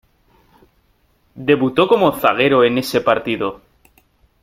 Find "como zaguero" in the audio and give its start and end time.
1.87-2.63